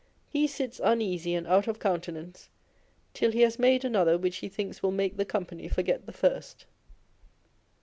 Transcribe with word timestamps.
He 0.31 0.47
sits 0.47 0.81
uneasy 0.83 1.35
and 1.35 1.45
out 1.45 1.67
of 1.67 1.77
coun 1.77 2.01
tenance 2.01 2.47
till 3.13 3.29
he 3.31 3.41
has 3.41 3.59
made 3.59 3.85
another 3.85 4.17
which 4.17 4.37
he 4.37 4.49
thinks 4.49 4.81
will 4.81 4.89
make 4.89 5.15
the 5.17 5.25
company 5.25 5.67
forget 5.67 6.07
the 6.07 6.11
first. 6.11 6.65